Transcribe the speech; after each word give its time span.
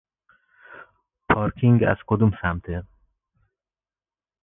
پارکینگ 1.29 1.83
از 1.89 1.97
کدوم 2.07 2.31
سمته؟ 2.41 2.83